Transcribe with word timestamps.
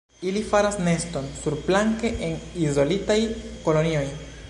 Ili 0.29 0.41
faras 0.53 0.77
neston 0.87 1.27
surplanke 1.43 2.13
en 2.31 2.35
izolitaj 2.67 3.19
kolonioj. 3.69 4.07